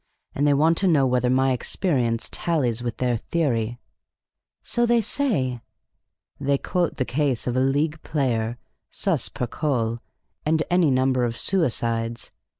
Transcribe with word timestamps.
And 0.33 0.47
they 0.47 0.53
want 0.55 0.79
to 0.79 0.87
know 0.87 1.05
whether 1.05 1.29
my 1.29 1.51
experience 1.51 2.27
tallies 2.31 2.81
with 2.81 2.97
their 2.97 3.17
theory." 3.17 3.77
"So 4.63 4.87
they 4.87 4.99
say!" 4.99 5.61
"They 6.39 6.57
quote 6.57 6.97
the 6.97 7.05
case 7.05 7.45
of 7.45 7.55
a 7.55 7.59
league 7.59 8.01
player, 8.01 8.57
sus 8.89 9.29
per 9.29 9.45
coll., 9.45 9.99
and 10.43 10.63
any 10.71 10.89
number 10.89 11.23
of 11.23 11.37
suicides. 11.37 12.31